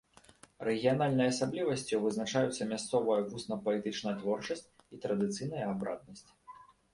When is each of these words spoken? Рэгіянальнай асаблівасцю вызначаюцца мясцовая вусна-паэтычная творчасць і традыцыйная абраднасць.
Рэгіянальнай 0.67 1.27
асаблівасцю 1.33 1.99
вызначаюцца 2.05 2.67
мясцовая 2.71 3.19
вусна-паэтычная 3.35 4.15
творчасць 4.23 4.65
і 4.97 5.01
традыцыйная 5.05 5.63
абраднасць. 5.75 6.27